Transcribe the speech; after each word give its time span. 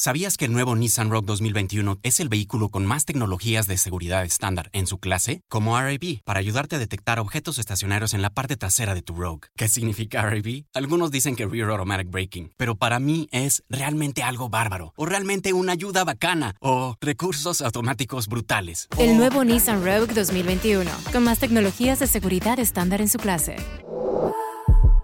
¿Sabías 0.00 0.36
que 0.36 0.44
el 0.44 0.52
nuevo 0.52 0.76
Nissan 0.76 1.10
Rogue 1.10 1.26
2021 1.26 1.98
es 2.04 2.20
el 2.20 2.28
vehículo 2.28 2.68
con 2.68 2.86
más 2.86 3.04
tecnologías 3.04 3.66
de 3.66 3.76
seguridad 3.76 4.22
estándar 4.22 4.70
en 4.72 4.86
su 4.86 4.98
clase? 4.98 5.42
Como 5.48 5.76
RAB, 5.76 6.22
para 6.22 6.38
ayudarte 6.38 6.76
a 6.76 6.78
detectar 6.78 7.18
objetos 7.18 7.58
estacionarios 7.58 8.14
en 8.14 8.22
la 8.22 8.30
parte 8.30 8.56
trasera 8.56 8.94
de 8.94 9.02
tu 9.02 9.14
Rogue. 9.14 9.48
¿Qué 9.56 9.66
significa 9.66 10.22
RAB? 10.22 10.66
Algunos 10.72 11.10
dicen 11.10 11.34
que 11.34 11.46
Rear 11.46 11.70
Automatic 11.70 12.10
Braking, 12.12 12.52
pero 12.56 12.76
para 12.76 13.00
mí 13.00 13.28
es 13.32 13.64
realmente 13.68 14.22
algo 14.22 14.48
bárbaro, 14.48 14.92
o 14.94 15.04
realmente 15.04 15.52
una 15.52 15.72
ayuda 15.72 16.04
bacana, 16.04 16.54
o 16.60 16.94
recursos 17.00 17.60
automáticos 17.60 18.28
brutales. 18.28 18.86
El 18.98 19.16
nuevo 19.16 19.42
Nissan 19.42 19.84
Rogue 19.84 20.14
2021, 20.14 20.88
con 21.10 21.24
más 21.24 21.40
tecnologías 21.40 21.98
de 21.98 22.06
seguridad 22.06 22.60
estándar 22.60 23.00
en 23.00 23.08
su 23.08 23.18
clase. 23.18 23.56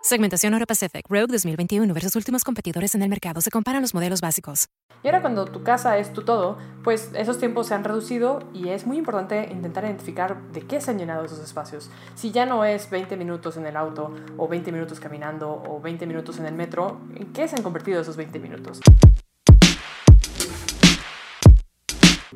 Segmentación 0.04 0.52
Euro 0.52 0.66
Pacific 0.66 1.06
Rogue 1.08 1.28
2021 1.28 1.94
versus 1.94 2.14
últimos 2.14 2.44
competidores 2.44 2.94
en 2.94 3.00
el 3.00 3.08
mercado. 3.08 3.40
Se 3.40 3.50
comparan 3.50 3.80
los 3.80 3.94
modelos 3.94 4.20
básicos. 4.20 4.68
Y 5.02 5.06
ahora 5.08 5.22
cuando 5.22 5.46
tu 5.46 5.62
casa 5.62 5.96
es 5.96 6.12
tu 6.12 6.20
todo, 6.26 6.58
pues 6.82 7.10
esos 7.14 7.38
tiempos 7.38 7.68
se 7.68 7.74
han 7.74 7.84
reducido 7.84 8.40
y 8.52 8.68
es 8.68 8.86
muy 8.86 8.98
importante 8.98 9.48
intentar 9.50 9.82
identificar 9.84 10.42
de 10.52 10.60
qué 10.60 10.82
se 10.82 10.90
han 10.90 10.98
llenado 10.98 11.24
esos 11.24 11.38
espacios. 11.38 11.88
Si 12.16 12.32
ya 12.32 12.44
no 12.44 12.66
es 12.66 12.90
20 12.90 13.16
minutos 13.16 13.56
en 13.56 13.64
el 13.64 13.78
auto 13.78 14.14
o 14.36 14.46
20 14.46 14.72
minutos 14.72 15.00
caminando 15.00 15.62
o 15.66 15.80
20 15.80 16.06
minutos 16.06 16.38
en 16.38 16.44
el 16.44 16.54
metro, 16.54 17.00
¿en 17.14 17.32
qué 17.32 17.48
se 17.48 17.56
han 17.56 17.62
convertido 17.62 18.02
esos 18.02 18.18
20 18.18 18.38
minutos? 18.40 18.82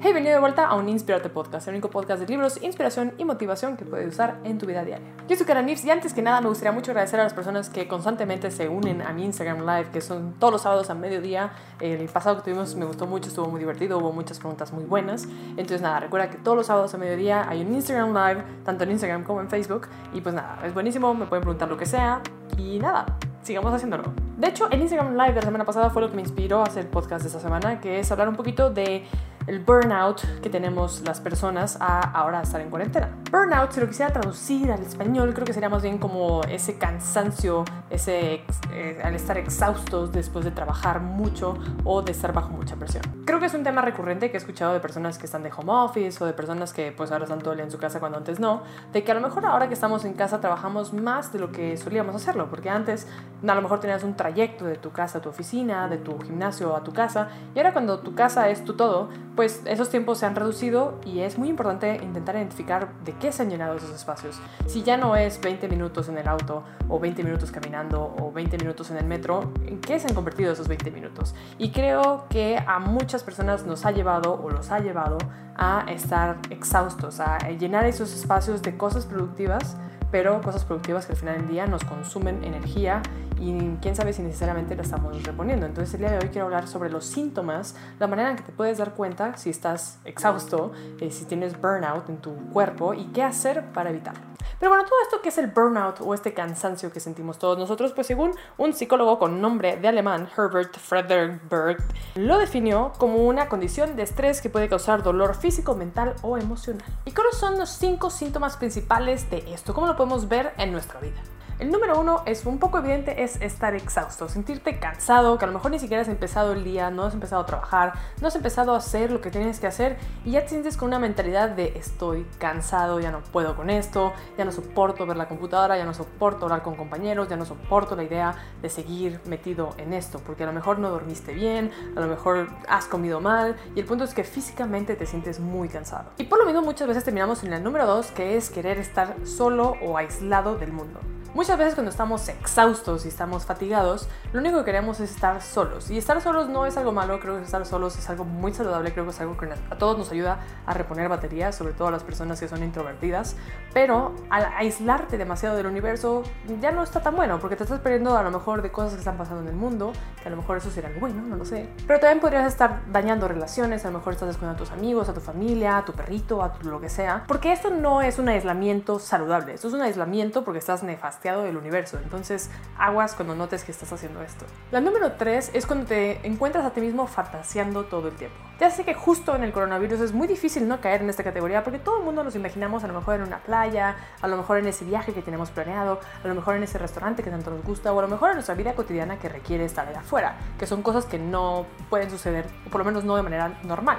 Hey, 0.01 0.12
bienvenido 0.12 0.34
de 0.34 0.41
vuelta 0.41 0.69
a 0.69 0.77
un 0.77 0.88
Inspirarte 0.88 1.29
Podcast, 1.29 1.66
el 1.66 1.75
único 1.75 1.91
podcast 1.91 2.20
de 2.20 2.29
libros, 2.29 2.62
inspiración 2.62 3.15
y 3.19 3.25
motivación 3.25 3.77
que 3.77 3.84
puedes 3.84 4.07
usar 4.07 4.38
en 4.45 4.57
tu 4.57 4.65
vida 4.65 4.84
diaria. 4.84 5.05
Yo 5.27 5.34
soy 5.34 5.45
Kara 5.45 5.61
Nifs 5.61 5.84
y 5.84 5.91
antes 5.91 6.15
que 6.15 6.23
nada 6.23 6.41
me 6.41 6.47
gustaría 6.47 6.71
mucho 6.71 6.93
agradecer 6.93 7.19
a 7.19 7.24
las 7.24 7.34
personas 7.34 7.69
que 7.69 7.88
constantemente 7.88 8.52
se 8.52 8.69
unen 8.69 9.02
a 9.02 9.12
mi 9.12 9.24
Instagram 9.24 9.66
Live, 9.66 9.91
que 9.93 10.01
son 10.01 10.34
todos 10.38 10.52
los 10.52 10.62
sábados 10.62 10.88
a 10.91 10.95
mediodía. 10.95 11.51
El 11.80 12.09
pasado 12.11 12.37
que 12.37 12.43
tuvimos 12.43 12.77
me 12.77 12.84
gustó 12.84 13.09
mucho, 13.09 13.29
estuvo 13.29 13.48
muy 13.48 13.59
divertido, 13.59 13.98
hubo 13.98 14.12
muchas 14.12 14.38
preguntas 14.38 14.73
muy 14.73 14.84
buenas. 14.84 15.27
Entonces 15.51 15.80
nada, 15.80 15.99
recuerda 15.99 16.30
que 16.30 16.38
todos 16.38 16.57
los 16.57 16.66
sábados 16.66 16.95
a 16.95 16.99
mediodía 16.99 17.49
hay 17.49 17.63
un 17.63 17.74
Instagram 17.74 18.15
Live, 18.15 18.45
tanto 18.65 18.85
en 18.85 18.93
Instagram 18.93 19.24
como 19.24 19.41
en 19.41 19.49
Facebook. 19.49 19.88
Y 20.15 20.21
pues 20.21 20.32
nada, 20.32 20.60
es 20.65 20.73
buenísimo, 20.73 21.13
me 21.13 21.26
pueden 21.26 21.43
preguntar 21.43 21.69
lo 21.69 21.76
que 21.76 21.87
sea. 21.87 22.23
Y 22.57 22.79
nada, 22.79 23.19
sigamos 23.43 23.74
haciéndolo. 23.74 24.13
De 24.37 24.46
hecho, 24.46 24.71
el 24.71 24.80
Instagram 24.80 25.15
Live 25.15 25.30
de 25.30 25.41
la 25.41 25.43
semana 25.43 25.65
pasada 25.65 25.91
fue 25.91 26.02
lo 26.02 26.09
que 26.09 26.15
me 26.15 26.23
inspiró 26.23 26.60
a 26.60 26.66
hacer 26.66 26.88
podcast 26.88 27.23
de 27.23 27.26
esta 27.30 27.41
semana, 27.41 27.80
que 27.80 27.99
es 27.99 28.13
hablar 28.13 28.29
un 28.29 28.37
poquito 28.37 28.71
de 28.71 29.04
el 29.49 29.60
burnout 29.60 30.21
que 30.43 30.51
tenemos 30.51 31.02
las 31.07 31.21
personas 31.21 31.79
a 31.80 32.01
ahora 32.01 32.43
estar 32.43 32.60
en 32.60 32.71
cuarentena. 32.71 33.10
Burnout, 33.30 33.73
si 33.73 33.80
lo 33.80 33.88
quisiera 33.88 34.13
traducir 34.13 34.71
al 34.71 34.82
español, 34.82 35.32
creo 35.32 35.46
que 35.46 35.52
sería 35.52 35.68
más 35.68 35.82
bien 35.82 35.99
como 35.99 36.43
ese 36.45 36.79
cansancio, 36.79 37.65
ese 37.91 38.43
eh, 38.73 39.01
al 39.02 39.15
estar 39.15 39.38
exhaustos 39.38 40.13
después 40.13 40.45
de 40.45 40.51
trabajar 40.51 41.01
mucho 41.01 41.57
o 41.85 42.02
de 42.02 42.13
estar 42.13 42.32
bajo 42.32 42.51
mucha 42.51 42.76
presión. 42.76 43.02
Creo 43.24 43.41
que 43.41 43.46
es 43.46 43.54
un 43.54 43.65
tema 43.65 43.82
recurrente 43.82 44.30
que 44.30 44.37
he 44.37 44.41
escuchado 44.41 44.73
de 44.74 44.80
personas 44.80 45.19
que 45.19 45.26
están 45.26 45.43
de 45.43 45.51
home 45.54 45.73
office 45.73 46.23
o 46.23 46.26
de 46.26 46.32
personas 46.32 46.73
que 46.73 46.93
pues 46.93 47.10
ahora 47.10 47.24
están 47.24 47.38
todo 47.41 47.52
el 47.52 47.59
día 47.59 47.65
en 47.65 47.71
su 47.71 47.79
casa 47.79 48.01
cuando 48.01 48.19
antes 48.19 48.41
no, 48.41 48.63
de 48.93 49.02
que 49.02 49.13
a 49.13 49.15
lo 49.15 49.21
mejor 49.21 49.46
ahora 49.46 49.69
que 49.69 49.74
estamos 49.74 50.04
en 50.04 50.13
casa 50.13 50.41
trabajamos 50.41 50.93
más 50.93 51.32
de 51.32 51.38
lo 51.38 51.52
que 51.52 51.76
solíamos 51.76 52.15
hacerlo, 52.15 52.49
porque 52.51 52.69
antes 52.71 53.07
a 53.46 53.54
lo 53.54 53.63
mejor 53.63 53.80
tenías 53.80 54.02
un 54.02 54.15
trayecto 54.15 54.65
de 54.66 54.76
tu 54.76 54.91
casa 54.91 55.19
a 55.19 55.21
tu 55.23 55.30
oficina, 55.30 55.88
de 55.88 55.99
tu 55.99 56.19
gimnasio 56.21 56.76
a 56.76 56.85
tu 56.85 56.93
casa, 56.93 57.29
y 57.54 57.59
ahora 57.59 57.73
cuando 57.73 58.01
tu 58.01 58.15
casa 58.15 58.49
es 58.49 58.65
tu 58.65 58.74
todo, 58.74 59.09
pues 59.39 59.63
esos 59.67 59.89
tiempos 59.89 60.19
se 60.19 60.27
han 60.27 60.35
reducido 60.35 60.99
y 61.07 61.21
es 61.21 61.39
muy 61.39 61.49
importante 61.49 61.95
intentar 62.03 62.35
identificar 62.35 62.89
de 63.05 63.13
qué 63.13 63.31
se 63.31 63.43
han 63.43 63.51
llenado 63.51 63.77
esos 63.77 63.91
espacios. 63.91 64.41
Si 64.67 64.83
ya 64.83 64.97
no 64.97 65.15
es 65.15 65.41
20 65.41 65.69
minutos 65.69 66.09
en 66.09 66.19
el 66.19 66.27
auto 66.27 66.65
o 66.89 66.99
20 66.99 67.22
minutos 67.22 67.53
caminando 67.53 68.16
o 68.21 68.33
20 68.33 68.59
minutos 68.59 68.91
en 68.91 68.97
el 68.97 69.05
metro, 69.05 69.53
¿en 69.65 69.81
qué 69.81 70.00
se 70.00 70.09
han 70.09 70.15
convertido 70.16 70.53
esos 70.53 70.66
20 70.66 70.91
minutos? 70.91 71.37
Y 71.56 71.71
creo 71.71 72.27
que 72.28 72.59
a 72.66 72.81
muchas 72.81 73.22
personas 73.22 73.65
nos 73.65 73.87
ha 73.87 73.93
llevado 73.93 74.43
o 74.43 74.50
los 74.50 74.72
ha 74.72 74.81
llevado 74.81 75.19
a 75.56 75.84
estar 75.89 76.39
exhaustos, 76.50 77.21
a 77.21 77.39
llenar 77.50 77.84
esos 77.84 78.12
espacios 78.12 78.61
de 78.62 78.77
cosas 78.77 79.06
productivas 79.06 79.77
pero 80.11 80.41
cosas 80.41 80.65
productivas 80.65 81.06
que 81.06 81.12
al 81.12 81.19
final 81.19 81.37
del 81.37 81.48
día 81.48 81.66
nos 81.66 81.84
consumen 81.84 82.43
energía 82.44 83.03
y 83.41 83.76
quién 83.81 83.94
sabe 83.94 84.12
si 84.12 84.22
necesariamente 84.22 84.75
la 84.76 84.82
estamos 84.82 85.22
reponiendo. 85.22 85.66
Entonces 85.66 85.94
el 85.94 86.00
día 86.00 86.10
de 86.10 86.19
hoy 86.19 86.31
quiero 86.31 86.47
hablar 86.47 86.69
sobre 86.69 86.91
los 86.91 87.04
síntomas, 87.04 87.76
la 87.99 88.06
manera 88.06 88.31
en 88.31 88.37
que 88.37 88.43
te 88.43 88.53
puedes 88.53 88.78
dar 88.78 88.94
cuenta 88.94 89.37
si 89.37 89.50
estás 89.50 89.99
exhausto, 90.04 90.72
eh, 91.00 91.10
si 91.10 91.25
tienes 91.25 91.60
burnout 91.60 92.09
en 92.09 92.19
tu 92.19 92.34
cuerpo 92.53 92.94
y 92.94 93.06
qué 93.06 93.22
hacer 93.22 93.65
para 93.72 93.91
evitarlo. 93.91 94.28
Pero 94.59 94.71
bueno, 94.71 94.84
todo 94.84 94.98
esto 95.03 95.22
que 95.22 95.28
es 95.28 95.38
el 95.38 95.48
burnout 95.48 96.00
o 96.00 96.15
este 96.15 96.34
cansancio 96.34 96.91
que 96.91 97.00
sentimos 97.00 97.38
todos 97.38 97.59
nosotros, 97.59 97.93
pues 97.93 98.06
según 98.06 98.32
un 98.56 98.72
psicólogo 98.72 99.19
con 99.19 99.41
nombre 99.41 99.77
de 99.77 99.88
alemán, 99.88 100.28
Herbert 100.37 100.77
Frederberg, 100.77 101.78
lo 102.16 102.38
definió 102.38 102.93
como 102.98 103.19
una 103.19 103.48
condición 103.48 103.94
de 103.94 104.03
estrés 104.03 104.41
que 104.41 104.50
puede 104.50 104.69
causar 104.69 105.03
dolor 105.03 105.37
físico, 105.37 105.77
mental 105.77 106.15
o 106.22 106.37
emocional. 106.38 106.84
¿Y 107.04 107.12
cuáles 107.12 107.37
son 107.37 107.59
los 107.59 107.71
cinco 107.71 108.10
síntomas 108.10 108.56
principales 108.56 109.31
de 109.31 109.44
esto? 109.53 109.75
¿Cómo 109.75 109.87
lo 109.87 109.97
podemos 109.97 110.28
ver 110.28 110.53
en 110.59 110.72
nuestra 110.72 110.98
vida? 111.00 111.21
El 111.58 111.72
número 111.72 111.98
uno 111.98 112.22
es 112.24 112.46
un 112.46 112.58
poco 112.60 112.78
evidente, 112.78 113.24
es 113.24 113.42
estar 113.42 113.74
exhausto, 113.74 114.28
sentirte 114.28 114.78
cansado, 114.78 115.38
que 115.38 115.44
a 115.44 115.48
lo 115.48 115.54
mejor 115.54 115.72
ni 115.72 115.80
siquiera 115.80 116.02
has 116.02 116.08
empezado 116.08 116.52
el 116.52 116.62
día, 116.62 116.92
no 116.92 117.02
has 117.02 117.14
empezado 117.14 117.42
a 117.42 117.46
trabajar, 117.46 117.94
no 118.20 118.28
has 118.28 118.36
empezado 118.36 118.74
a 118.74 118.76
hacer 118.76 119.10
lo 119.10 119.20
que 119.20 119.32
tienes 119.32 119.58
que 119.58 119.66
hacer 119.66 119.97
y 120.24 120.30
ya 120.32 120.42
te 120.42 120.50
sientes 120.50 120.76
con 120.76 120.86
una 120.86 121.00
mentalidad 121.00 121.50
de 121.50 121.76
estoy 121.76 122.24
cansado, 122.38 123.00
ya 123.00 123.10
no 123.10 123.24
puedo 123.24 123.56
con 123.56 123.70
esto, 123.70 124.12
ya 124.36 124.44
no 124.44 124.52
soporto 124.52 125.04
ver 125.04 125.16
la 125.16 125.26
computadora, 125.26 125.76
ya 125.76 125.84
no 125.84 125.94
soporto 125.94 126.44
hablar 126.44 126.62
con 126.62 126.76
compañeros, 126.76 127.28
ya 127.28 127.36
no 127.36 127.44
soporto 127.44 127.97
la 127.97 128.04
idea 128.04 128.36
de 128.62 128.68
seguir 128.68 129.20
metido 129.26 129.74
en 129.78 129.94
esto, 129.94 130.20
porque 130.24 130.44
a 130.44 130.47
lo 130.47 130.52
mejor 130.52 130.78
no 130.78 130.91
dormiste 130.91 131.32
bien, 131.32 131.72
a 131.97 131.98
lo 131.98 132.06
mejor 132.06 132.50
has 132.68 132.84
comido 132.84 133.20
mal 133.20 133.56
y 133.74 133.80
el 133.80 133.84
punto 133.84 134.04
es 134.04 134.14
que 134.14 134.22
físicamente 134.22 134.94
te 134.94 135.06
sientes 135.06 135.41
muy 135.41 135.68
cansado. 135.68 136.12
Y 136.18 136.24
por 136.24 136.38
lo 136.38 136.47
mismo 136.47 136.62
muchas 136.62 136.86
veces 136.86 137.02
terminamos 137.02 137.42
en 137.42 137.52
el 137.52 137.64
número 137.64 137.84
dos, 137.84 138.12
que 138.12 138.36
es 138.36 138.48
querer 138.48 138.78
estar 138.78 139.16
solo 139.26 139.74
o 139.82 139.98
aislado 139.98 140.56
del 140.56 140.70
mundo. 140.72 141.00
Muchas 141.34 141.59
veces 141.59 141.75
cuando 141.75 141.91
estamos 141.91 142.27
exhaustos 142.31 143.05
y 143.05 143.09
estamos 143.09 143.44
fatigados, 143.44 144.09
lo 144.33 144.41
único 144.41 144.59
que 144.61 144.65
queremos 144.65 144.99
es 144.99 145.11
estar 145.11 145.43
solos. 145.43 145.91
Y 145.91 145.99
estar 145.99 146.21
solos 146.22 146.49
no 146.49 146.65
es 146.65 146.78
algo 146.78 146.91
malo, 146.91 147.21
creo 147.21 147.37
que 147.37 147.43
estar 147.43 147.65
solos 147.66 147.99
es 147.99 148.09
algo 148.09 148.25
muy 148.25 148.55
saludable, 148.55 148.93
creo 148.93 149.05
que 149.05 149.11
es 149.11 149.21
algo 149.21 149.37
que 149.37 149.47
a 149.47 149.77
todos 149.77 149.99
nos 149.99 150.11
ayuda 150.11 150.41
a 150.65 150.72
reponer 150.72 151.11
baterías, 151.11 151.55
sobre 151.55 151.75
todo 151.75 151.89
a 151.89 151.91
las 151.91 152.03
personas 152.03 152.41
que 152.41 152.49
son 152.49 152.62
introvertidas. 152.62 153.37
Pero 153.75 154.15
al 154.31 154.47
aislarte 154.56 155.19
demasiado 155.19 155.55
del 155.56 155.66
universo 155.66 156.22
ya 156.61 156.72
no 156.72 156.83
está 156.83 157.03
tan 157.03 157.15
bueno, 157.15 157.39
porque 157.41 157.56
te 157.56 157.65
estás 157.65 157.81
perdiendo 157.81 158.16
a 158.16 158.22
lo 158.22 158.31
mejor 158.31 158.62
de 158.62 158.72
cosas 158.72 158.95
que 158.95 159.00
están 159.00 159.19
pasando 159.19 159.43
en 159.43 159.49
el 159.49 159.56
mundo, 159.56 159.93
que 160.22 160.28
a 160.28 160.31
lo 160.31 160.39
mejor 160.39 160.56
eso 160.56 160.71
será 160.71 160.89
algo 160.89 161.00
bueno, 161.00 161.21
no 161.21 161.37
lo 161.37 161.45
sé. 161.45 161.69
Pero 161.87 162.00
también 162.00 162.21
podrías 162.21 162.47
estar 162.47 162.81
dañando 162.91 163.28
relaciones, 163.28 163.84
a 163.84 163.91
lo 163.91 163.99
mejor 163.99 164.15
estás 164.15 164.28
descuidando 164.28 164.62
a 164.62 164.65
tus 164.65 164.72
amigos, 164.72 165.10
a 165.10 165.15
tu 165.15 165.21
familia, 165.21 165.77
a 165.77 165.84
tu 165.84 165.93
perrito, 165.93 166.43
a 166.43 166.55
lo 166.62 166.81
que 166.81 166.89
sea. 166.89 167.25
Porque 167.28 167.53
esto 167.53 167.69
no 167.69 168.00
es 168.00 168.19
un 168.19 168.31
aislamiento 168.31 168.99
saludable, 168.99 169.53
esto 169.53 169.69
es 169.69 169.75
un 169.75 169.83
aislamiento 169.83 170.43
porque 170.43 170.59
estás 170.59 170.83
nefasto 170.83 171.17
del 171.22 171.56
universo. 171.56 171.98
Entonces, 172.02 172.48
aguas 172.78 173.14
cuando 173.14 173.34
notes 173.34 173.64
que 173.64 173.72
estás 173.72 173.92
haciendo 173.92 174.22
esto. 174.22 174.46
La 174.70 174.80
número 174.80 175.12
3 175.12 175.50
es 175.52 175.66
cuando 175.66 175.86
te 175.86 176.24
encuentras 176.26 176.64
a 176.64 176.70
ti 176.70 176.80
mismo 176.80 177.06
fantaseando 177.06 177.84
todo 177.84 178.08
el 178.08 178.14
tiempo. 178.14 178.36
Ya 178.60 178.70
sé 178.70 178.84
que 178.84 178.94
justo 178.94 179.34
en 179.36 179.42
el 179.42 179.52
coronavirus 179.52 180.00
es 180.00 180.12
muy 180.12 180.26
difícil 180.26 180.66
no 180.66 180.80
caer 180.80 181.02
en 181.02 181.10
esta 181.10 181.24
categoría 181.24 181.64
porque 181.64 181.78
todo 181.78 181.98
el 181.98 182.04
mundo 182.04 182.24
nos 182.24 182.34
imaginamos 182.34 182.84
a 182.84 182.86
lo 182.86 182.94
mejor 182.94 183.16
en 183.16 183.22
una 183.22 183.38
playa, 183.38 183.96
a 184.20 184.28
lo 184.28 184.36
mejor 184.36 184.58
en 184.58 184.66
ese 184.66 184.84
viaje 184.84 185.12
que 185.12 185.22
tenemos 185.22 185.50
planeado, 185.50 186.00
a 186.22 186.28
lo 186.28 186.34
mejor 186.34 186.56
en 186.56 186.62
ese 186.62 186.78
restaurante 186.78 187.22
que 187.22 187.30
tanto 187.30 187.50
nos 187.50 187.62
gusta 187.64 187.92
o 187.92 187.98
a 187.98 188.02
lo 188.02 188.08
mejor 188.08 188.30
en 188.30 188.36
nuestra 188.36 188.54
vida 188.54 188.74
cotidiana 188.74 189.18
que 189.18 189.28
requiere 189.28 189.64
estar 189.64 189.86
allá 189.88 190.00
afuera, 190.00 190.36
que 190.58 190.66
son 190.66 190.82
cosas 190.82 191.04
que 191.04 191.18
no 191.18 191.66
pueden 191.90 192.10
suceder, 192.10 192.46
o 192.66 192.70
por 192.70 192.80
lo 192.80 192.84
menos 192.84 193.04
no 193.04 193.16
de 193.16 193.22
manera 193.22 193.58
normal. 193.64 193.98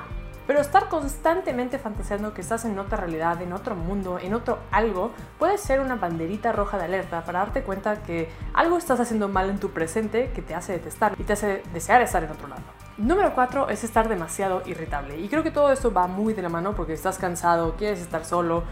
Pero 0.49 0.61
estar 0.61 0.89
constantemente 0.89 1.77
fantaseando 1.77 2.33
que 2.33 2.41
estás 2.41 2.65
en 2.65 2.79
otra 2.79 2.97
realidad, 2.97 3.39
en 3.39 3.53
otro 3.53 3.75
mundo, 3.75 4.17
en 4.17 4.33
otro 4.33 4.57
algo, 4.71 5.11
puede 5.37 5.59
ser 5.59 5.79
una 5.79 5.95
banderita 5.95 6.51
roja 6.51 6.79
de 6.79 6.85
alerta 6.85 7.23
para 7.23 7.37
darte 7.37 7.61
cuenta 7.61 8.01
que 8.01 8.31
algo 8.55 8.75
estás 8.79 8.99
haciendo 8.99 9.27
mal 9.27 9.51
en 9.51 9.59
tu 9.59 9.69
presente 9.69 10.31
que 10.33 10.41
te 10.41 10.55
hace 10.55 10.71
detestar 10.71 11.13
y 11.19 11.23
te 11.23 11.33
hace 11.33 11.61
desear 11.71 12.01
estar 12.01 12.23
en 12.23 12.31
otro 12.31 12.47
lado. 12.47 12.63
Número 12.97 13.35
4 13.35 13.69
es 13.69 13.83
estar 13.83 14.09
demasiado 14.09 14.63
irritable. 14.65 15.19
Y 15.19 15.29
creo 15.29 15.43
que 15.43 15.51
todo 15.51 15.71
esto 15.71 15.93
va 15.93 16.07
muy 16.07 16.33
de 16.33 16.41
la 16.41 16.49
mano 16.49 16.73
porque 16.75 16.93
estás 16.93 17.19
cansado, 17.19 17.75
quieres 17.77 18.01
estar 18.01 18.25
solo, 18.25 18.63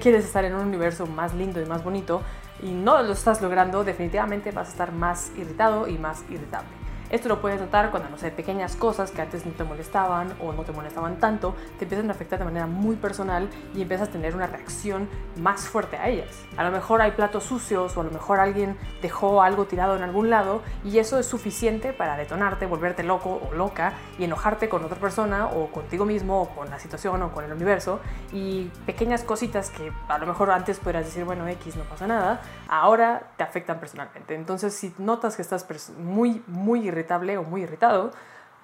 quieres 0.00 0.24
estar 0.24 0.46
en 0.46 0.54
un 0.54 0.62
universo 0.62 1.06
más 1.06 1.34
lindo 1.34 1.60
y 1.60 1.66
más 1.66 1.84
bonito 1.84 2.22
y 2.62 2.72
no 2.72 3.02
lo 3.02 3.12
estás 3.12 3.42
logrando, 3.42 3.84
definitivamente 3.84 4.52
vas 4.52 4.68
a 4.68 4.70
estar 4.70 4.90
más 4.90 5.32
irritado 5.36 5.86
y 5.86 5.98
más 5.98 6.24
irritable. 6.30 6.85
Esto 7.10 7.28
lo 7.28 7.40
puedes 7.40 7.60
notar 7.60 7.90
cuando, 7.90 8.08
no 8.08 8.18
sé, 8.18 8.30
pequeñas 8.30 8.74
cosas 8.74 9.12
que 9.12 9.22
antes 9.22 9.46
no 9.46 9.52
te 9.52 9.62
molestaban 9.62 10.34
o 10.40 10.52
no 10.52 10.64
te 10.64 10.72
molestaban 10.72 11.18
tanto, 11.18 11.54
te 11.78 11.84
empiezan 11.84 12.08
a 12.08 12.12
afectar 12.12 12.38
de 12.38 12.44
manera 12.44 12.66
muy 12.66 12.96
personal 12.96 13.48
y 13.74 13.82
empiezas 13.82 14.08
a 14.08 14.12
tener 14.12 14.34
una 14.34 14.46
reacción 14.46 15.08
más 15.36 15.68
fuerte 15.68 15.96
a 15.96 16.08
ellas. 16.08 16.28
A 16.56 16.64
lo 16.64 16.70
mejor 16.70 17.02
hay 17.02 17.12
platos 17.12 17.44
sucios 17.44 17.96
o 17.96 18.00
a 18.00 18.04
lo 18.04 18.10
mejor 18.10 18.40
alguien 18.40 18.76
dejó 19.02 19.42
algo 19.42 19.66
tirado 19.66 19.96
en 19.96 20.02
algún 20.02 20.30
lado 20.30 20.62
y 20.84 20.98
eso 20.98 21.18
es 21.18 21.26
suficiente 21.26 21.92
para 21.92 22.16
detonarte, 22.16 22.66
volverte 22.66 23.04
loco 23.04 23.40
o 23.48 23.54
loca 23.54 23.92
y 24.18 24.24
enojarte 24.24 24.68
con 24.68 24.84
otra 24.84 24.98
persona 24.98 25.46
o 25.46 25.68
contigo 25.68 26.04
mismo 26.04 26.42
o 26.42 26.48
con 26.48 26.70
la 26.70 26.78
situación 26.78 27.22
o 27.22 27.32
con 27.32 27.44
el 27.44 27.52
universo 27.52 28.00
y 28.32 28.64
pequeñas 28.84 29.22
cositas 29.22 29.70
que 29.70 29.92
a 30.08 30.18
lo 30.18 30.26
mejor 30.26 30.50
antes 30.50 30.80
podrías 30.80 31.04
decir, 31.04 31.24
bueno, 31.24 31.46
X 31.48 31.76
no 31.76 31.84
pasa 31.84 32.06
nada, 32.06 32.40
ahora 32.68 33.30
te 33.36 33.44
afectan 33.44 33.78
personalmente. 33.78 34.34
Entonces, 34.34 34.74
si 34.74 34.92
notas 34.98 35.36
que 35.36 35.42
estás 35.42 35.66
muy, 35.98 36.42
muy 36.46 36.88
irritable 36.96 37.36
o 37.38 37.42
muy 37.42 37.62
irritado, 37.62 38.12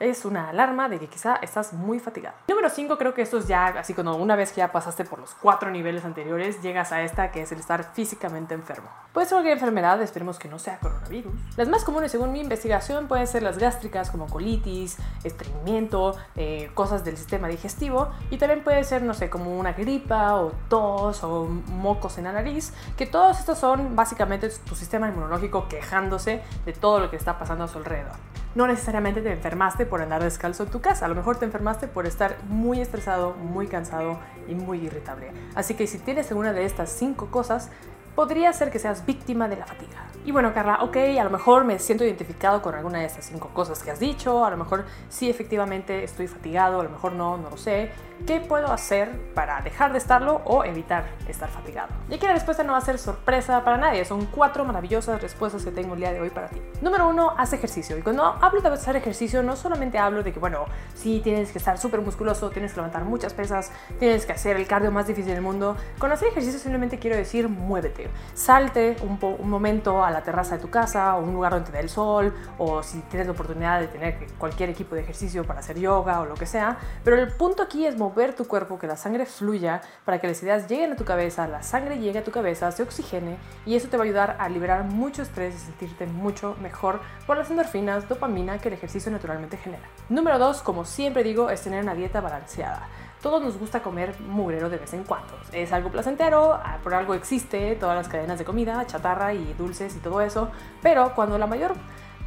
es 0.03 0.25
una 0.25 0.49
alarma 0.49 0.89
de 0.89 0.99
que 0.99 1.07
quizá 1.07 1.37
estás 1.37 1.73
muy 1.73 2.01
fatigado. 2.01 2.35
Número 2.49 2.69
5, 2.69 2.99
creo 2.99 3.15
que 3.15 3.23
esto 3.23 3.39
es 3.39 3.47
ya 3.47 3.67
así 3.67 3.95
como 3.95 4.17
una 4.17 4.37
vez 4.37 4.51
que 4.51 4.59
ya 4.59 4.73
pasaste 4.73 5.05
por 5.05 5.19
los 5.21 5.35
cuatro 5.35 5.71
niveles 5.71 6.05
anteriores, 6.05 6.61
llegas 6.61 6.93
a 6.93 7.03
esta 7.03 7.31
que 7.31 7.43
es 7.43 7.53
el 7.53 7.61
estar 7.61 7.85
físicamente 7.95 8.55
enfermo. 8.55 8.89
Puede 9.13 9.27
ser 9.27 9.37
cualquier 9.37 9.55
enfermedad, 9.59 10.03
esperemos 10.03 10.39
que 10.39 10.49
no 10.49 10.59
sea 10.59 10.79
coronavirus. 10.79 11.33
Las 11.57 11.69
más 11.69 11.85
comunes 11.85 12.11
según 12.11 12.33
mi 12.33 12.41
investigación 12.41 13.07
pueden 13.07 13.27
ser 13.27 13.43
las 13.43 13.59
gástricas 13.59 14.11
como 14.11 14.27
colitis, 14.27 14.99
estreñimiento, 15.23 16.17
eh, 16.35 16.71
cosas 16.75 17.05
del 17.05 17.17
sistema 17.17 17.49
digestivo 17.49 18.11
y 18.31 18.39
también 18.39 18.65
puede 18.65 18.83
ser, 18.85 19.03
no 19.03 19.15
sé, 19.15 19.31
como 19.31 19.57
una 19.59 19.73
gripa 19.73 20.37
o 20.37 20.53
tos 20.69 21.23
o 21.23 21.45
mocos 21.45 22.19
en 22.19 22.25
la 22.25 22.33
nariz, 22.33 22.73
que 22.97 23.07
todos 23.07 23.39
estos 23.39 23.59
son 23.59 23.95
básicamente 23.95 24.49
tu 24.49 24.75
sistema 24.75 25.09
inmunológico 25.09 25.69
quejándose 25.69 26.43
de 26.65 26.73
todo 26.73 26.99
lo 26.99 27.11
que 27.11 27.17
está 27.17 27.39
pasando 27.39 27.65
a 27.65 27.69
su 27.69 27.79
alrededor. 27.79 28.32
No 28.55 28.67
necesariamente 28.67 29.23
te 29.23 29.33
enfermaste 29.33 29.87
por 29.87 30.03
andar 30.03 30.23
descalzo 30.23 30.65
en 30.65 30.71
tu 30.71 30.81
casa, 30.83 31.07
a 31.07 31.09
lo 31.09 31.15
mejor 31.15 31.39
te 31.39 31.47
enfermaste 31.47 31.89
por 31.89 32.07
estar 32.07 32.37
muy 32.49 32.83
estresado, 32.83 33.33
muy 33.35 33.67
cansado 33.67 34.19
y 34.47 34.55
muy 34.55 34.85
irritable. 34.85 35.31
Así 35.55 35.73
que 35.75 35.87
si 35.87 35.99
tienes 35.99 36.29
alguna 36.31 36.53
de 36.53 36.67
estas 36.67 36.91
cinco 36.91 37.29
cosas, 37.31 37.71
podría 38.15 38.53
ser 38.53 38.71
que 38.71 38.79
seas 38.79 39.05
víctima 39.07 39.49
de 39.49 39.57
la 39.57 39.67
fatiga. 39.67 40.07
Y 40.25 40.31
bueno, 40.31 40.55
Carla, 40.55 40.79
ok, 40.83 40.97
a 41.21 41.25
lo 41.25 41.31
mejor 41.31 41.65
me 41.65 41.81
siento 41.81 42.05
identificado 42.05 42.63
con 42.63 42.77
alguna 42.77 43.01
de 43.01 43.07
estas 43.07 43.25
cinco 43.25 43.49
cosas 43.53 43.83
que 43.83 43.91
has 43.91 43.99
dicho, 43.99 44.45
a 44.45 44.51
lo 44.51 44.57
mejor 44.57 44.85
sí 45.09 45.29
efectivamente 45.29 46.05
estoy 46.05 46.29
fatigado, 46.29 46.81
a 46.81 46.85
lo 46.85 46.91
mejor 46.91 47.13
no, 47.13 47.37
no 47.37 47.51
lo 47.51 47.57
sé. 47.57 47.91
¿Qué 48.27 48.39
puedo 48.39 48.71
hacer 48.71 49.11
para 49.35 49.61
dejar 49.63 49.91
de 49.91 49.99
estarlo 49.99 50.43
o 50.45 50.63
evitar 50.63 51.07
estar 51.27 51.49
fatigado? 51.49 51.89
Y 52.09 52.15
aquí 52.15 52.25
la 52.25 52.35
respuesta 52.35 52.63
no 52.63 52.73
va 52.73 52.79
a 52.79 52.83
ser 52.83 52.99
sorpresa 52.99 53.65
para 53.65 53.79
nadie, 53.79 54.05
son 54.05 54.27
cuatro 54.27 54.65
maravillosas 54.65 55.21
respuestas 55.21 55.65
que 55.65 55.73
tengo 55.73 55.95
el 55.95 56.01
día 56.01 56.13
de 56.13 56.21
hoy 56.21 56.31
para 56.31 56.47
ti. 56.47 56.63
Número 56.81 57.09
uno, 57.09 57.35
haz 57.37 57.53
ejercicio. 57.53 57.99
Y 57.99 58.03
cuando 58.03 58.23
hablo 58.23 58.61
de 58.61 58.69
hacer 58.69 58.95
ejercicio, 58.95 59.43
no 59.43 59.57
solamente 59.57 59.99
hablo 59.99 60.23
de 60.23 60.33
que, 60.33 60.39
bueno, 60.39 60.67
sí 60.95 61.21
tienes 61.25 61.51
que 61.51 61.59
estar 61.59 61.79
súper 61.79 62.01
musculoso, 62.01 62.51
tienes 62.51 62.73
que 62.73 62.77
levantar 62.77 63.05
muchas 63.05 63.35
pesas, 63.35 63.73
tienes 63.99 64.25
que 64.25 64.33
hacer 64.33 64.57
el 64.57 64.69
cardio 64.69 64.93
más 64.93 65.09
difícil 65.09 65.33
del 65.33 65.43
mundo. 65.43 65.77
Con 65.99 66.13
hacer 66.13 66.29
ejercicio 66.29 66.61
simplemente 66.61 67.01
quiero 67.01 67.17
decir 67.17 67.49
muévete. 67.49 68.02
Salte 68.35 68.97
un, 69.03 69.19
un 69.39 69.51
momento 69.51 70.05
a 70.05 70.11
la 70.11 70.23
terraza 70.23 70.57
de 70.57 70.63
tu 70.63 70.71
casa 70.71 71.17
o 71.17 71.23
un 71.23 71.33
lugar 71.33 71.53
donde 71.53 71.71
te 71.71 71.77
dé 71.77 71.83
el 71.83 71.89
sol 71.89 72.35
o 72.59 72.83
si 72.83 73.01
tienes 73.03 73.27
la 73.27 73.33
oportunidad 73.33 73.81
de 73.81 73.89
tener 73.89 74.27
cualquier 74.39 74.71
equipo 74.71 74.95
de 74.95 75.03
ejercicio 75.03 75.45
para 75.45 75.61
hacer 75.61 75.79
yoga 75.79 76.21
o 76.21 76.27
lo 76.27 76.35
que 76.35 76.47
sea. 76.47 76.79
Pero 77.05 77.17
el 77.17 77.29
punto 77.29 77.63
aquí 77.63 77.87
es 77.87 77.97
mover 77.97 78.35
tu 78.35 78.47
cuerpo, 78.47 78.79
que 78.79 78.87
la 78.87 78.97
sangre 78.97 79.27
fluya 79.27 79.81
para 80.05 80.21
que 80.21 80.29
las 80.29 80.43
ideas 80.43 80.69
lleguen 80.69 80.93
a 80.93 80.97
tu 80.97 81.05
cabeza, 81.05 81.47
la 81.47 81.63
sangre 81.63 81.99
llegue 81.99 82.19
a 82.19 82.25
tu 82.25 82.31
cabeza, 82.31 82.71
se 82.73 82.83
oxigene 82.83 83.37
y 83.67 83.77
eso 83.77 83.89
te 83.89 83.97
va 83.97 84.03
a 84.03 84.07
ayudar 84.07 84.37
a 84.39 84.49
liberar 84.49 84.85
mucho 84.85 85.23
estrés 85.23 85.55
y 85.55 85.59
sentirte 85.59 86.07
mucho 86.07 86.57
mejor 86.61 87.01
por 87.27 87.37
las 87.37 87.51
endorfinas, 87.51 88.09
dopamina 88.09 88.59
que 88.59 88.69
el 88.69 88.75
ejercicio 88.75 89.11
naturalmente 89.13 89.57
genera. 89.57 89.83
Número 90.09 90.39
dos, 90.39 90.63
como 90.63 90.85
siempre 90.85 91.23
digo, 91.23 91.51
es 91.51 91.63
tener 91.63 91.83
una 91.83 91.95
dieta 91.95 92.21
balanceada 92.21 92.89
todos 93.23 93.41
nos 93.41 93.57
gusta 93.57 93.83
comer 93.83 94.21
mugrero 94.21 94.69
de 94.69 94.77
vez 94.77 94.93
en 94.93 95.05
cuando. 95.05 95.33
Es 95.53 95.73
algo 95.73 95.91
placentero, 95.91 96.55
ah, 96.55 96.79
por 96.83 96.93
algo 96.93 97.15
existe 97.15 97.77
todas 97.77 97.97
las 97.97 98.09
cadenas 98.09 98.39
de 98.39 98.45
comida, 98.45 98.85
chatarra 98.87 99.33
y 99.33 99.55
dulces 99.55 99.97
y 99.97 100.01
todo 100.01 100.21
eso, 100.21 100.51
pero 100.83 101.15
cuando 101.15 101.39
la 101.39 101.47
mayor 101.47 101.75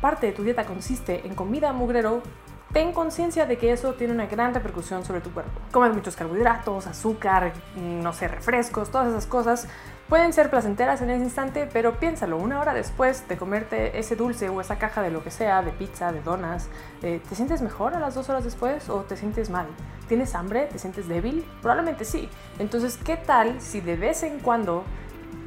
parte 0.02 0.28
de 0.28 0.34
tu 0.34 0.44
dieta 0.44 0.66
consiste 0.66 1.28
en 1.28 1.36
comida 1.36 1.74
mugrero, 1.74 2.22
ten 2.72 2.94
conciencia 2.94 3.46
de 3.46 3.58
que 3.58 3.72
eso 3.72 3.94
tiene 3.94 4.14
una 4.14 4.26
gran 4.26 4.54
repercusión 4.54 5.04
sobre 5.06 5.22
tu 5.22 5.32
cuerpo. 5.32 5.52
Comer 5.72 5.94
muchos 5.94 6.16
carbohidratos, 6.16 6.88
azúcar, 6.88 7.54
no 7.76 8.14
sé, 8.14 8.28
refrescos, 8.28 8.90
todas 8.90 9.10
esas 9.10 9.26
cosas 9.26 9.68
Pueden 10.10 10.34
ser 10.34 10.52
placenteras 10.52 11.02
en 11.02 11.10
ese 11.10 11.24
instante, 11.24 11.68
pero 11.74 12.00
piénsalo, 12.00 12.38
una 12.38 12.62
hora 12.62 12.76
después 12.76 13.28
de 13.28 13.38
comerte 13.38 13.98
ese 13.98 14.16
dulce 14.16 14.50
o 14.50 14.62
esa 14.62 14.78
caja 14.78 15.02
de 15.02 15.10
lo 15.10 15.24
que 15.24 15.32
sea, 15.32 15.64
de 15.64 15.72
pizza, 15.72 16.12
de 16.12 16.22
donas, 16.22 16.70
eh, 17.02 17.20
¿te 17.28 17.34
sientes 17.34 17.64
mejor 17.64 17.96
a 17.96 18.00
las 18.00 18.14
dos 18.14 18.30
horas 18.30 18.44
después 18.44 18.88
o 18.90 19.02
te 19.02 19.18
sientes 19.18 19.50
mal? 19.50 19.66
¿Tienes 20.08 20.36
hambre? 20.36 20.68
¿Te 20.72 20.78
sientes 20.78 21.08
débil? 21.08 21.44
Probablemente 21.60 22.06
sí. 22.06 22.30
Entonces, 22.60 22.98
¿qué 23.04 23.18
tal 23.18 23.60
si 23.60 23.82
de 23.82 23.96
vez 23.96 24.22
en 24.22 24.38
cuando 24.42 24.84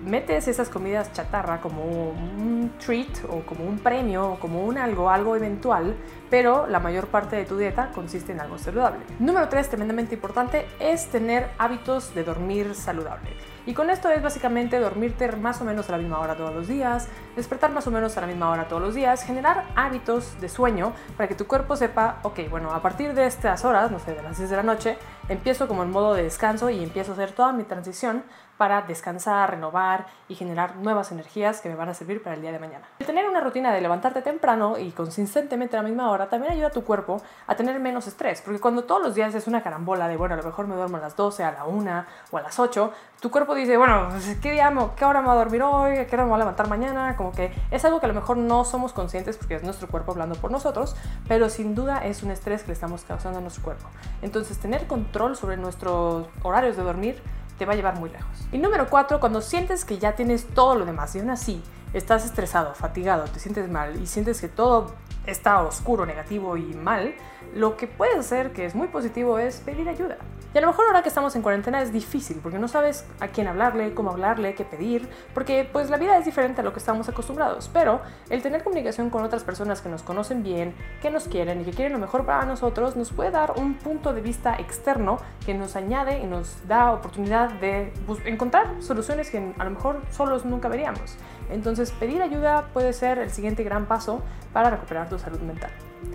metes 0.05 0.49
esas 0.49 0.69
comidas 0.69 1.13
chatarra 1.13 1.61
como 1.61 1.85
un 1.85 2.73
treat 2.85 3.25
o 3.29 3.41
como 3.43 3.65
un 3.65 3.79
premio 3.79 4.33
o 4.33 4.41
como 4.41 4.65
un 4.65 4.79
algo, 4.79 5.11
algo 5.11 5.37
eventual, 5.37 5.95
pero 6.31 6.67
la 6.67 6.81
mayor 6.81 7.07
parte 7.09 7.37
de 7.37 7.45
tu 7.45 7.57
dieta 7.57 7.91
consiste 7.95 8.33
en 8.33 8.41
algo 8.41 8.59
saludable. 8.59 9.01
Número 9.19 9.49
3, 9.49 9.69
tremendamente 9.69 10.15
importante, 10.15 10.67
es 10.81 11.09
tener 11.09 11.51
hábitos 11.59 12.15
de 12.15 12.25
dormir 12.25 12.75
saludable. 12.75 13.31
Y 13.69 13.75
con 13.75 13.91
esto 13.91 14.09
es 14.09 14.23
básicamente 14.23 14.81
dormirte 14.81 15.31
más 15.33 15.61
o 15.61 15.65
menos 15.67 15.91
a 15.91 15.93
la 15.93 15.99
misma 15.99 16.21
hora 16.21 16.35
todos 16.35 16.55
los 16.55 16.69
días, 16.69 17.07
despertar 17.37 17.71
más 17.71 17.87
o 17.87 17.91
menos 17.91 18.17
a 18.17 18.23
la 18.23 18.27
misma 18.27 18.49
hora 18.49 18.67
todos 18.67 18.81
los 18.81 18.95
días, 18.95 19.23
generar 19.23 19.67
hábitos 19.77 20.41
de 20.41 20.49
sueño 20.49 20.95
para 21.19 21.29
que 21.29 21.35
tu 21.35 21.47
cuerpo 21.47 21.77
sepa, 21.77 22.21
ok, 22.23 22.49
bueno, 22.49 22.73
a 22.73 22.81
partir 22.81 23.13
de 23.13 23.27
estas 23.27 23.67
horas, 23.67 23.91
no 23.91 23.99
sé, 23.99 24.15
de 24.15 24.23
las 24.23 24.39
10 24.39 24.49
de 24.49 24.57
la 24.57 24.63
noche, 24.63 24.97
empiezo 25.29 25.69
como 25.69 25.83
en 25.83 25.91
modo 25.91 26.15
de 26.15 26.23
descanso 26.23 26.71
y 26.71 26.83
empiezo 26.83 27.13
a 27.13 27.15
hacer 27.15 27.33
toda 27.33 27.53
mi 27.53 27.65
transición 27.65 28.25
para 28.59 28.83
descansar, 28.83 29.53
renovar 29.53 30.07
y 30.29 30.35
generar 30.35 30.77
nuevas 30.77 31.13
energías 31.13 31.61
que 31.61 31.69
me 31.69 31.77
van 31.77 31.89
a 31.89 31.95
servir 31.95 32.23
para 32.23 32.35
el 32.35 32.43
día 32.43 32.53
de 32.53 32.59
mañana. 32.59 32.85
El 32.99 33.07
tener 33.07 33.27
una 33.29 33.41
rutina 33.41 33.73
de 33.73 33.81
levantarte 33.81 34.21
temprano 34.21 34.77
y 34.79 34.91
consistentemente 34.91 35.77
a 35.77 35.83
la 35.83 35.89
misma 35.89 36.11
hora 36.11 36.29
también 36.29 36.53
ayuda 36.53 36.67
a 36.67 36.71
tu 36.71 36.83
cuerpo 36.83 37.23
a 37.47 37.55
tener 37.55 37.79
menos 37.79 38.09
estrés, 38.09 38.43
porque 38.43 38.61
cuando 38.61 38.83
todos 38.85 39.01
los 39.01 39.15
días 39.15 39.35
es 39.35 39.47
una 39.47 39.63
carambola 39.63 40.09
de, 40.09 40.17
bueno, 40.17 40.35
a 40.35 40.39
lo 40.39 40.43
mejor 40.43 40.67
me 40.67 40.75
duermo 40.75 40.97
a 40.97 41.01
las 41.01 41.17
12, 41.17 41.45
a 41.45 41.53
la 41.53 41.65
1 41.65 42.05
o 42.33 42.37
a 42.37 42.43
las 42.43 42.59
8, 42.59 42.93
tu 43.21 43.31
cuerpo 43.31 43.55
dice, 43.55 43.77
bueno, 43.77 44.09
pues, 44.11 44.37
¿qué, 44.43 44.53
día, 44.53 44.73
¿qué 44.97 45.05
hora 45.05 45.21
me 45.21 45.29
voy 45.29 45.37
a 45.37 45.39
dormir 45.39 45.63
hoy? 45.63 46.07
¿Qué 46.07 46.17
hora 46.17 46.25
me 46.25 46.31
voy 46.31 46.37
a 46.37 46.39
levantar 46.39 46.69
mañana? 46.69 47.17
Como 47.17 47.31
que 47.31 47.53
es 47.71 47.85
algo 47.85 48.01
que 48.01 48.07
a 48.07 48.09
lo 48.09 48.15
mejor 48.15 48.37
no 48.37 48.65
somos 48.65 48.93
conscientes 48.93 49.37
porque 49.37 49.55
es 49.55 49.63
nuestro 49.63 49.89
cuerpo 49.89 50.13
hablando 50.13 50.35
por 50.35 50.51
nosotros, 50.51 50.97
pero 51.29 51.49
sin 51.49 51.77
duda 51.77 52.05
es 52.05 52.25
un 52.25 52.33
estrés 52.33 52.63
que 52.63 52.69
le 52.69 52.73
estamos 52.75 53.05
causando 53.05 53.39
a 53.39 53.43
nuestro 53.43 53.63
cuerpo. 53.63 53.87
Entonces, 54.21 54.59
tener 54.59 54.87
control 54.87 55.18
sobre 55.35 55.57
nuestros 55.57 56.29
horarios 56.43 56.77
de 56.77 56.85
dormir 56.85 57.21
te 57.59 57.67
va 57.67 57.73
a 57.73 57.77
llevar 57.77 57.99
muy 57.99 58.09
lejos. 58.09 58.47
Y 58.53 58.59
número 58.59 58.89
cuatro, 58.89 59.19
cuando 59.19 59.41
sientes 59.43 59.85
que 59.85 59.99
ya 59.99 60.15
tienes 60.15 60.47
todo 60.47 60.77
lo 60.77 60.87
demás 60.87 61.15
y 61.17 61.19
aún 61.19 61.31
así 61.31 61.61
estás 61.93 62.25
estresado, 62.25 62.75
fatigado, 62.75 63.25
te 63.25 63.41
sientes 63.41 63.69
mal 63.69 64.01
y 64.01 64.07
sientes 64.07 64.41
que 64.41 64.49
todo 64.49 64.95
está 65.27 65.61
oscuro, 65.63 66.07
negativo 66.07 66.57
y 66.57 66.73
mal, 66.75 67.15
lo 67.55 67.77
que 67.77 67.89
puedes 67.89 68.17
hacer, 68.17 68.53
que 68.53 68.65
es 68.65 68.75
muy 68.75 68.89
positivo, 68.89 69.39
es 69.39 69.57
pedir 69.61 69.89
ayuda. 69.89 70.19
Y 70.55 70.59
a 70.59 70.63
lo 70.63 70.69
mejor 70.69 70.87
ahora 70.87 71.03
que 71.03 71.11
estamos 71.11 71.37
en 71.37 71.43
cuarentena 71.43 71.83
es 71.83 71.93
difícil 71.93 72.41
porque 72.43 72.59
no 72.59 72.69
sabes 72.69 73.05
a 73.21 73.29
quién 73.29 73.49
hablarle, 73.49 73.93
cómo 73.93 74.11
hablarle, 74.11 74.55
qué 74.55 74.65
pedir, 74.65 75.07
porque 75.35 75.69
pues 75.71 75.91
la 75.91 75.99
vida 75.99 76.17
es 76.17 76.25
diferente 76.25 76.63
a 76.63 76.65
lo 76.65 76.73
que 76.73 76.79
estamos 76.79 77.07
acostumbrados, 77.09 77.69
pero 77.71 78.01
el 78.31 78.41
tener 78.41 78.65
comunicación 78.65 79.11
con 79.11 79.23
otras 79.25 79.45
personas 79.45 79.83
que 79.83 79.91
nos 79.91 80.03
conocen 80.03 80.43
bien, 80.43 80.75
que 81.03 81.11
nos 81.11 81.29
quieren 81.29 81.61
y 81.61 81.65
que 81.65 81.73
quieren 81.73 81.93
lo 81.93 81.99
mejor 81.99 82.25
para 82.25 82.47
nosotros, 82.47 82.97
nos 82.97 83.13
puede 83.13 83.31
dar 83.31 83.53
un 83.57 83.75
punto 83.75 84.15
de 84.15 84.23
vista 84.23 84.55
externo 84.57 85.19
que 85.45 85.53
nos 85.53 85.77
añade 85.77 86.21
y 86.21 86.27
nos 86.27 86.67
da 86.67 86.93
oportunidad 86.93 87.51
de 87.61 87.93
encontrar 88.25 88.69
soluciones 88.81 89.31
que 89.31 89.53
a 89.59 89.65
lo 89.65 89.71
mejor 89.71 90.01
solos 90.11 90.47
nunca 90.47 90.69
veríamos. 90.69 91.19
Entonces 91.51 91.91
pedir 91.93 92.23
ayuda 92.23 92.69
puede 92.73 92.93
ser 92.93 93.19
el 93.19 93.31
siguiente 93.31 93.63
gran 93.65 93.87
paso 93.87 94.23
para 94.53 94.71
recuperar 94.71 95.09
tu 95.09 95.19
salud 95.19 95.41
mental. 95.41 95.71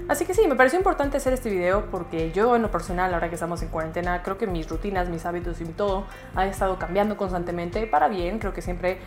Así 0.08 0.26
que 0.26 0.34
sí, 0.34 0.48
me 0.48 0.56
pareció 0.56 0.78
importante 0.80 1.18
hacer 1.18 1.34
este 1.34 1.50
video 1.50 1.90
porque 1.92 2.32
yo 2.32 2.56
en 2.56 2.62
lo 2.62 2.72
personal, 2.72 3.14
ahora 3.14 3.30
que 3.30 3.36
estamos 3.36 3.62
en 3.64 3.70
cuarentena, 3.70 4.22
creo 4.24 4.38
que 4.38 4.48
mis 4.48 4.70
rutinas, 4.70 5.10
mis 5.10 5.26
hábitos 5.26 5.60
y 5.62 5.66
todo 5.66 6.06
ha 6.36 6.46
estado 6.46 6.78
cambiando 6.78 7.18
constantemente 7.18 7.86
para 7.88 8.08
bien. 8.08 8.40
Creo 8.40 8.54
que 8.54 8.62
siempre 8.62 9.00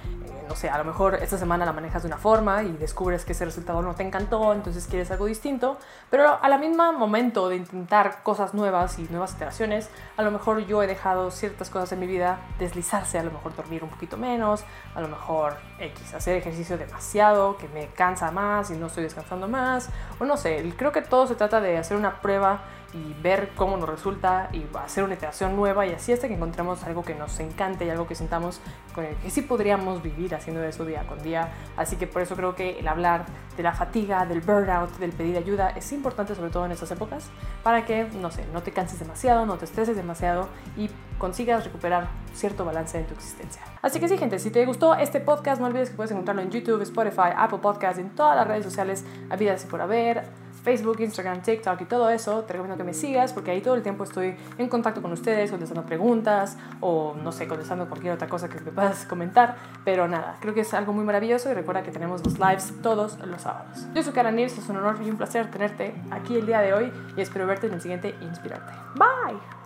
no 0.49 0.55
sé, 0.55 0.69
a 0.69 0.79
lo 0.79 0.85
mejor 0.85 1.15
esta 1.17 1.39
semana 1.39 1.65
la 1.65 1.73
manejas 1.73 2.03
de 2.03 2.09
una 2.09 2.17
forma 2.17 2.63
y 2.63 2.73
descubres 2.73 3.25
que 3.25 3.33
ese 3.33 3.45
resultado 3.45 3.83
no 3.83 3.95
te 3.95 4.03
encantó, 4.03 4.53
entonces 4.53 4.87
quieres 4.87 5.11
algo 5.11 5.27
distinto, 5.27 5.79
pero 6.11 6.39
a 6.41 6.49
la 6.49 6.59
misma 6.59 6.93
momento 6.93 7.49
de 7.49 7.57
intentar 7.57 8.23
cosas 8.23 8.55
nuevas 8.55 8.99
y 8.99 9.03
nuevas 9.11 9.33
iteraciones, 9.33 9.91
a 10.17 10.23
lo 10.23 10.31
mejor 10.31 10.67
yo 10.67 10.83
he 10.83 10.87
dejado 10.87 11.31
ciertas 11.31 11.71
cosas 11.71 11.93
en 11.93 12.01
mi 12.01 12.07
vida 12.07 12.41
deslizarse, 12.59 13.19
a 13.19 13.23
lo 13.23 13.31
mejor 13.31 13.55
dormir 13.55 13.85
un 13.85 13.91
poquito 13.91 14.17
menos, 14.17 14.65
a 14.95 15.01
lo 15.01 15.09
mejor 15.09 15.57
X, 15.79 16.15
hacer 16.15 16.37
ejercicio 16.37 16.79
demasiado, 16.79 17.57
que 17.57 17.69
me 17.69 17.89
cansa 17.89 18.31
más 18.31 18.71
y 18.71 18.75
no 18.75 18.87
estoy 18.87 19.05
descansando 19.05 19.49
más, 19.49 19.91
o 20.19 20.25
no 20.25 20.37
sé, 20.37 20.73
creo 20.77 20.93
que 20.93 21.03
todo 21.03 21.27
se 21.27 21.35
trata 21.35 21.61
de 21.61 21.79
hacer 21.79 21.97
una 21.97 22.21
prueba 22.21 22.61
y 22.97 23.15
ver 23.21 23.51
cómo 23.57 23.77
nos 23.77 23.89
resulta 23.89 24.49
y 24.53 24.65
hacer 24.79 25.05
una 25.05 25.15
iteración 25.15 25.57
nueva 25.57 25.87
y 25.87 25.93
así 25.93 26.13
hasta 26.13 26.29
que 26.29 26.35
encontremos 26.35 26.85
algo 26.85 27.03
que 27.05 27.15
nos 27.15 27.39
encante 27.41 27.85
y 27.85 27.91
algo 27.91 28.07
que 28.07 28.15
sintamos 28.15 28.61
que 28.95 29.31
sí 29.31 29.43
podríamos 29.43 30.03
vivir 30.03 30.35
haciendo 30.37 30.63
eso 30.63 30.85
día 30.85 31.07
con 31.07 31.23
día. 31.23 31.53
Así 31.77 31.97
que 31.97 32.07
por 32.07 32.23
eso 32.23 32.37
creo 32.37 32.55
que 32.55 32.79
el 32.79 32.89
hablar 32.89 33.27
de 33.57 33.63
la 33.63 33.73
fatiga, 33.73 34.27
del 34.27 34.41
burnout, 34.41 34.97
del 34.99 35.13
pedir 35.13 35.37
ayuda 35.37 35.71
es 35.71 35.91
importante 35.93 36.35
sobre 36.35 36.51
todo 36.51 36.67
en 36.67 36.73
estas 36.73 36.91
épocas 36.91 37.31
para 37.63 37.85
que, 37.85 38.05
no 38.21 38.31
sé, 38.31 38.45
no 38.53 38.63
te 38.63 38.73
canses 38.73 38.99
demasiado, 38.99 39.47
no 39.47 39.57
te 39.57 39.65
estreses 39.65 39.97
demasiado 39.97 40.49
y 40.77 40.91
consigas 41.19 41.65
recuperar 41.65 42.09
cierto 42.35 42.65
balance 42.65 42.99
en 42.99 43.07
tu 43.07 43.15
existencia. 43.15 43.63
Así 43.83 44.01
que 44.01 44.09
sí, 44.09 44.19
gente, 44.19 44.39
si 44.39 44.51
te 44.51 44.65
gustó 44.67 44.95
este 44.95 45.21
podcast, 45.21 45.61
no 45.61 45.67
olvides 45.67 45.91
que 45.91 45.97
puedes 45.97 46.11
encontrarlo 46.11 46.43
en 46.43 46.51
YouTube, 46.51 46.83
Spotify, 46.83 47.31
Apple 47.37 47.59
Podcasts, 47.59 47.99
en 47.99 48.11
todas 48.11 48.37
las 48.37 48.47
redes 48.47 48.65
sociales 48.65 49.05
habidas 49.31 49.65
y 49.65 49.67
por 49.67 49.81
haber 49.81 50.25
Facebook, 50.67 50.99
Instagram, 50.99 51.43
TikTok 51.43 51.81
y 51.83 51.85
todo 51.85 52.11
eso, 52.11 52.43
te 52.43 52.55
recomiendo 52.55 52.77
que 52.77 52.83
me 52.83 52.93
sigas 52.93 53.33
porque 53.33 53.53
ahí 53.53 53.61
todo 53.61 53.77
el 53.77 53.85
tiempo 53.85 54.03
estoy 54.03 54.35
en 54.59 54.69
contacto 54.69 55.01
con 55.01 55.13
ustedes, 55.13 55.49
contestando 55.49 55.87
preguntas 55.87 56.59
o 56.81 57.15
no 57.23 57.31
sé, 57.31 57.47
contestando 57.47 57.87
cualquier 57.87 58.15
otra 58.15 58.27
cosa 58.27 58.49
que 58.49 58.59
me 58.59 58.73
puedas 58.73 59.05
comentar. 59.05 59.55
Pero 59.85 60.09
nada, 60.09 60.39
creo 60.41 60.55
que 60.55 60.63
es 60.63 60.75
algo 60.75 60.93
muy 60.93 61.05
maravilloso 61.05 61.49
y 61.53 61.55
recuerda 61.55 61.85
que 61.85 61.93
tenemos 61.93 62.25
los 62.25 62.41
lives 62.41 62.75
todos 62.83 63.17
los 63.25 63.43
sábados. 63.43 63.87
Yo 63.95 64.03
soy 64.03 64.13
Cara 64.13 64.33
Nils, 64.33 64.59
es 64.59 64.69
un 64.69 64.79
honor 64.79 64.97
y 65.07 65.09
un 65.09 65.17
placer 65.17 65.49
tenerte 65.53 65.95
aquí 66.11 66.35
el 66.35 66.47
día 66.47 66.59
de 66.59 66.75
hoy 66.75 66.93
y 67.17 67.21
espero 67.21 67.47
verte 67.47 67.69
en 67.69 67.75
el 67.75 67.81
siguiente 67.81 68.17
Inspirarte. 68.21 68.73
Bye. 68.97 69.66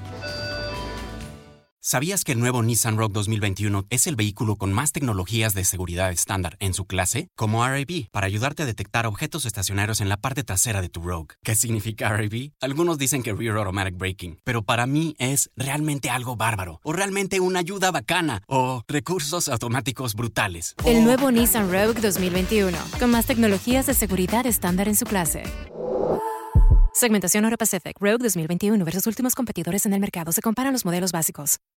¿Sabías 1.83 2.23
que 2.23 2.33
el 2.33 2.39
nuevo 2.39 2.61
Nissan 2.61 2.95
Rogue 2.95 3.13
2021 3.13 3.87
es 3.89 4.05
el 4.05 4.15
vehículo 4.15 4.55
con 4.55 4.71
más 4.71 4.91
tecnologías 4.91 5.55
de 5.55 5.63
seguridad 5.63 6.11
estándar 6.11 6.55
en 6.59 6.75
su 6.75 6.85
clase? 6.85 7.27
Como 7.35 7.67
RAB, 7.67 8.07
para 8.11 8.27
ayudarte 8.27 8.61
a 8.61 8.65
detectar 8.67 9.07
objetos 9.07 9.47
estacionarios 9.47 9.99
en 9.99 10.07
la 10.07 10.17
parte 10.17 10.43
trasera 10.43 10.83
de 10.83 10.89
tu 10.89 11.01
Rogue. 11.01 11.33
¿Qué 11.41 11.55
significa 11.55 12.09
RAB? 12.09 12.51
Algunos 12.61 12.99
dicen 12.99 13.23
que 13.23 13.33
Rear 13.33 13.57
Automatic 13.57 13.97
Braking, 13.97 14.37
pero 14.43 14.61
para 14.61 14.85
mí 14.85 15.15
es 15.17 15.49
realmente 15.55 16.11
algo 16.11 16.35
bárbaro, 16.35 16.79
o 16.83 16.93
realmente 16.93 17.39
una 17.39 17.61
ayuda 17.61 17.89
bacana, 17.89 18.43
o 18.45 18.83
recursos 18.87 19.49
automáticos 19.49 20.13
brutales. 20.13 20.75
El 20.85 21.03
nuevo 21.03 21.31
Nissan 21.31 21.71
Rogue 21.71 21.99
2021, 21.99 22.77
con 22.99 23.09
más 23.09 23.25
tecnologías 23.25 23.87
de 23.87 23.95
seguridad 23.95 24.45
estándar 24.45 24.87
en 24.87 24.95
su 24.95 25.05
clase. 25.05 25.41
Segmentación 26.93 27.45
Euro 27.45 27.57
Pacific 27.57 27.95
Rogue 28.01 28.17
2021 28.21 28.83
versus 28.83 29.07
últimos 29.07 29.33
competidores 29.33 29.85
en 29.85 29.93
el 29.93 30.01
mercado. 30.01 30.33
Se 30.33 30.41
comparan 30.41 30.73
los 30.73 30.83
modelos 30.83 31.13
básicos. 31.13 31.61